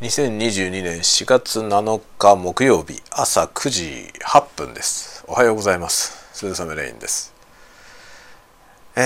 [0.00, 5.24] 2022年4月7日木曜日朝9時8分です。
[5.26, 6.28] おはようございます。
[6.32, 7.34] 鈴雨レインです。
[8.94, 9.00] え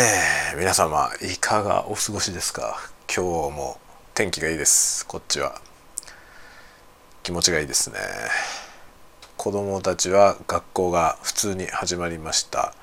[0.53, 2.79] ー、皆様いかがお過ごしですか？
[3.09, 3.81] 今日も
[4.13, 5.07] 天気がいいです。
[5.07, 5.63] こっちは。
[7.23, 7.97] 気持ちがいいですね。
[9.39, 12.75] 子供たちは学校が普通に始まりました。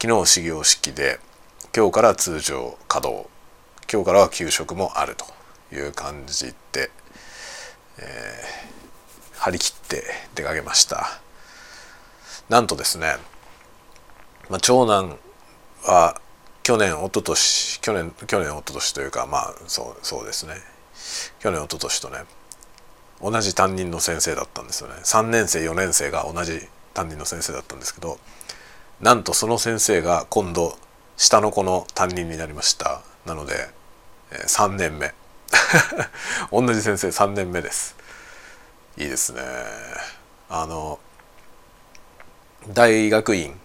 [0.00, 1.18] 昨日始業式で
[1.76, 3.28] 今日から通常稼働。
[3.92, 5.41] 今日からは給食もあると。
[5.72, 6.90] いう感じで、
[7.98, 11.20] えー、張り切って出かけました。
[12.48, 13.16] なんとですね、
[14.50, 15.18] まあ、長男
[15.84, 16.20] は
[16.62, 20.54] 去年一昨年去年去年一昨年というかまあそうそうですね。
[21.40, 22.18] 去年一昨年とね
[23.20, 24.96] 同じ担任の先生だったんですよね。
[25.02, 26.60] 3年生4年生が同じ
[26.94, 28.18] 担任の先生だったんですけど
[29.00, 30.76] なんとその先生が今度
[31.16, 33.02] 下の子の担任になりました。
[33.26, 33.68] なので
[34.30, 35.14] 3年目。
[36.50, 37.96] 同じ先生3年目です。
[38.96, 39.42] いいですね。
[40.48, 40.98] あの
[42.68, 43.58] 大学院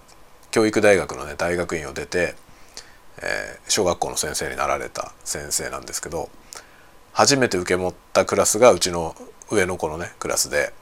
[0.52, 2.36] 教育大学のね大学院を出て、
[3.22, 6.30] えー、小学校の先生になられた先生なんですけど
[7.14, 9.16] 初めて受け持ったクラスがうちの
[9.52, 10.74] 上の子のねクラスで、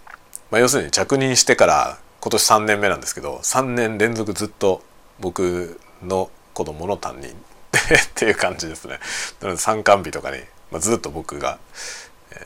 [0.51, 4.81] まあ、要するに着任してから今年3年目なんですけど3年連続ずっと
[5.19, 7.33] 僕の子供の担任 っ
[8.16, 8.99] ていう感じですね。
[9.41, 11.59] なので参観日とかに、まあ、ずっと僕が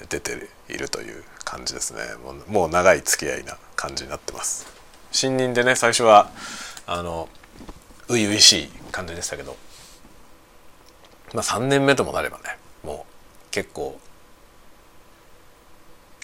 [0.09, 2.01] 出ているという感じですね。
[2.47, 4.67] もう長い付き合いな感じになってます。
[5.11, 6.29] 新任でね最初は
[6.85, 7.29] あの
[8.07, 9.57] 初々しい感じでしたけど
[11.33, 12.43] まあ3年目ともなればね
[12.83, 13.99] もう結構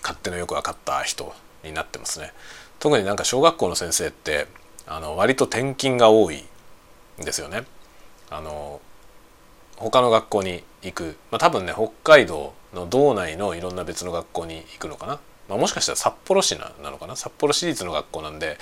[0.01, 2.31] 勝手のよく分かった人になってますね。
[2.79, 4.47] 特になんか小学校の先生って
[4.85, 6.45] あの割と転勤が多い
[7.21, 7.63] んですよね。
[8.29, 8.81] あの
[9.77, 17.15] 他の学校に行く、まあ、多分ね北海道の道内のいろんな別の学校に行くのかな、まあ、もしかしたら札幌市なのかな？
[17.15, 18.57] 札幌市立の学校なんで、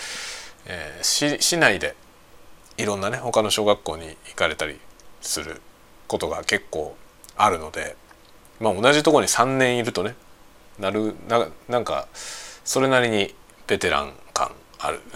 [0.65, 1.95] えー、市内で
[2.77, 4.79] いろんなね他の小学校に行かれたり
[5.21, 5.61] する
[6.07, 6.95] ことが結構
[7.35, 7.95] あるので、
[8.59, 10.15] まあ、同じとこに3年いるとね
[10.79, 13.35] なるななんかそれなりに
[13.67, 15.01] ベテラン感ある。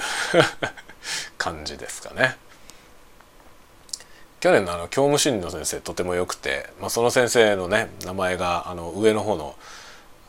[1.38, 2.36] 感じですかね。
[4.40, 9.56] 去年のあの教務主任の先生とても良くて、まあ、その先生のね名前があの上の方の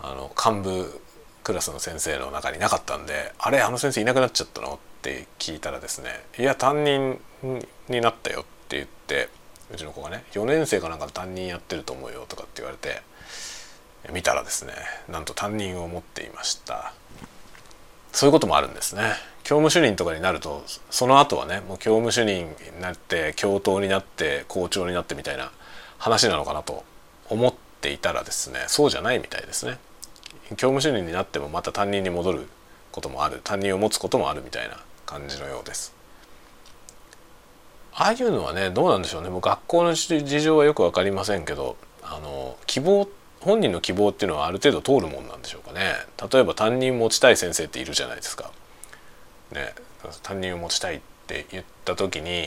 [0.00, 1.00] あの幹部
[1.44, 7.20] クラスの先生の中になかったんで「あれあの先生いなくなっちゃったの?」って聞いたらですね「いや担任
[7.88, 9.28] になったよ」って言って
[9.72, 13.02] うちの子がね4年生かなんか担任やってると思うよとかって言われて
[14.12, 14.72] 見たらですね
[15.08, 16.92] なんと担任を持っていました
[18.12, 19.14] そういうこともあるんですね
[19.48, 25.50] 教務主任とかになるとその後はねもう教務主任になって教頭になって校長になってみたいな
[25.96, 26.84] 話なのかなと
[27.30, 29.78] 思っていたらですねそうじゃないみたいですね。
[30.50, 32.46] 教務主任になってもまた担任に戻る
[32.92, 33.40] こともある。
[33.42, 34.76] 担任を持つこともあるみたいな
[35.06, 35.94] 感じのようです。
[37.94, 39.30] ああいうのはねどうなんでしょうね。
[39.30, 43.08] もう学校の事情はよく分かりませんけどあの希望
[43.40, 45.94] 本人の希望っていうのはある程度通るもんなんでしょうかね。
[46.30, 48.52] 例えば担任持ちたい先生っているじゃないですか。
[49.52, 49.74] ね、
[50.22, 52.46] 担任を持ちたいって言った時に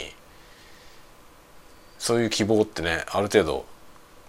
[1.99, 3.65] そういう希望ってねある程度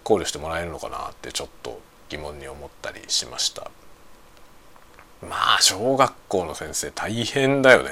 [0.05, 3.71] 考慮してもらえるのかなってちょっと疑問に思ったりしました。
[5.23, 7.91] まあ小学校の先生大変だよね。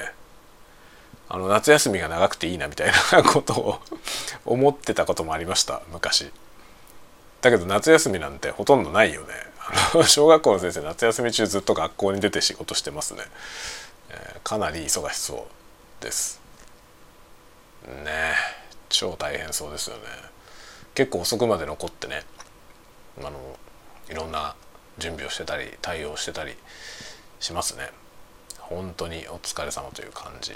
[1.29, 3.81] あの夏休みが長くていいなみたいなことを
[4.45, 6.31] 思ってたこともありました昔。
[7.41, 9.35] だけど夏休みなんてほとんどないよね。
[10.07, 13.23] 小学校の先生夏休み中ずっと学校に出て仕事してますね。
[14.11, 15.47] えかなり忙しそ
[16.01, 16.41] うです。
[17.87, 18.35] ね。
[18.89, 20.03] 超大変そうですよね。
[20.95, 22.23] 結構遅くまで残ってね。
[23.19, 23.59] あの
[24.09, 24.55] いろんな
[24.99, 26.57] 準備をしてたり対応してたり
[27.39, 27.91] しますね。
[28.59, 30.55] 本当にお疲れ様という感じ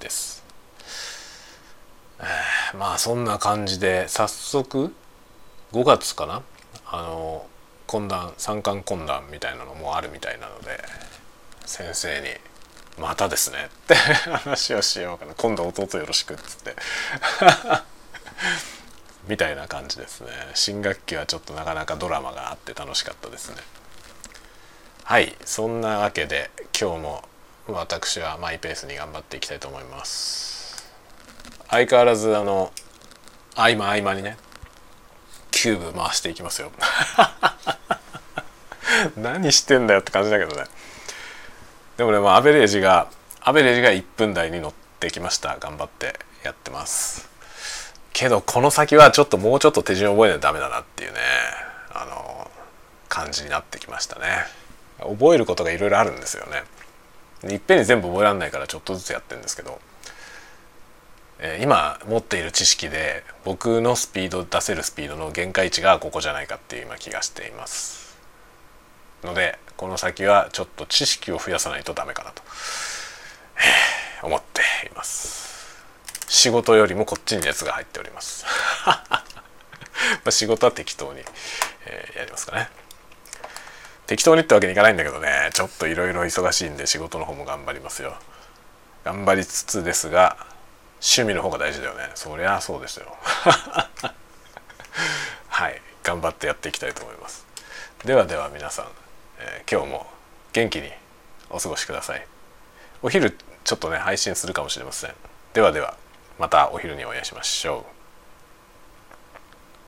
[0.00, 0.44] です、
[2.76, 4.94] まあそんな感じで早速
[5.72, 6.42] 5月かな？
[6.86, 7.46] あの
[7.86, 10.78] 懇談参観懇談みたいなのもあるみたいなので
[11.64, 12.28] 先生に
[12.98, 13.66] またですね。
[13.66, 15.34] って話をしようかな。
[15.34, 16.76] 今度弟よろしくっつって。
[19.28, 20.30] みたいな感じですね。
[20.54, 23.56] 新学期はちょっとなかなかドラマがあって楽しかったですね。
[25.04, 25.36] はい。
[25.44, 27.28] そんなわけで今日も
[27.66, 30.86] 私はマイペースに頑張っていきたいと思います。
[31.70, 32.72] 相変わらずあの
[33.54, 34.38] 合間合間にね
[35.50, 36.72] キューブ回していきますよ。
[39.16, 40.66] 何してんだよって感じだけどね。
[41.98, 43.08] でもね、まあ、アベレージが
[43.40, 45.58] アベレージが1分台に乗ってきました。
[45.58, 46.14] 頑張って
[46.44, 47.28] やってます。
[48.12, 51.18] けどこの先はちょっともうちょっと手順覚えないとダメだなっていうね。
[51.92, 52.48] あの
[53.08, 54.26] 感じになってきましたね。
[55.00, 56.62] 覚えることがいろいろあるんですよね。
[57.52, 59.80] いっぺんに全部覚えられないからちょっとずつやってるんですけど、
[61.40, 68.07] え、今持っている知識で僕のスピード出せるスピードの限界値がここじゃないかっていう今気がしています。
[69.24, 72.42] のでこの先はちょっと知識を増やさないとダメかなと、
[73.56, 75.48] えー、思っています。
[76.28, 78.44] 仕事よりもこっちに熱が入っております。
[80.24, 81.22] ま仕事は適当に、
[81.86, 82.68] えー、やりますかね。
[84.06, 85.50] 適当にってわけにいかないんだけどね。
[85.52, 88.16] ちょっといろいろ忙しいんで仕事の方も頑張りますよ。
[89.04, 90.36] 頑張りつつですが
[91.00, 92.10] 趣味の方が大事だよね。
[92.14, 93.16] そりゃそうですよ。
[95.48, 95.80] はい。
[96.02, 97.46] 頑張ってやっていきたいと思います。
[98.04, 98.86] ではでは皆さん、
[99.38, 100.06] えー、今日も
[100.52, 100.90] 元気に
[101.50, 102.26] お過ごしください。
[103.02, 105.14] お昼ちょっとね配信するかもしれません。
[105.54, 105.96] ではでは
[106.38, 107.97] またお昼にお会いしましょう。